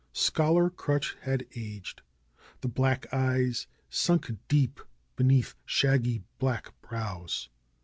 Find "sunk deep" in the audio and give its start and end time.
3.87-4.79